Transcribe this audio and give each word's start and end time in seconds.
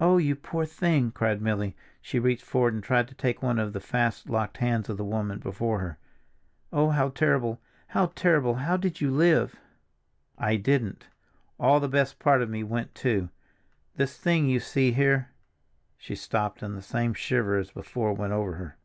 "Oh, 0.00 0.16
you 0.16 0.36
poor 0.36 0.64
thing!" 0.64 1.10
cried 1.10 1.42
Milly. 1.42 1.76
She 2.00 2.18
reached 2.18 2.44
forward 2.46 2.72
and 2.72 2.82
tried 2.82 3.08
to 3.08 3.14
take 3.14 3.42
one 3.42 3.58
of 3.58 3.74
the 3.74 3.78
fast 3.80 4.30
locked 4.30 4.56
hands 4.56 4.88
of 4.88 4.96
the 4.96 5.04
woman 5.04 5.38
before 5.38 5.80
her. 5.80 5.98
"Oh, 6.72 6.88
how 6.88 7.10
terrible, 7.10 7.60
how 7.88 8.06
terrible! 8.14 8.54
How 8.54 8.78
did 8.78 9.02
you 9.02 9.10
live?" 9.10 9.56
"I 10.38 10.56
didn't; 10.56 11.08
all 11.58 11.78
the 11.78 11.88
best 11.90 12.18
part 12.18 12.40
of 12.40 12.48
me 12.48 12.62
went 12.64 12.94
too, 12.94 13.28
this 13.96 14.16
thing 14.16 14.46
you 14.46 14.60
see 14.60 14.92
here—" 14.92 15.28
she 15.98 16.14
stopped, 16.14 16.62
and 16.62 16.74
the 16.74 16.80
same 16.80 17.12
shiver 17.12 17.58
as 17.58 17.70
before 17.70 18.14
went 18.14 18.32
over 18.32 18.54
her. 18.54 18.78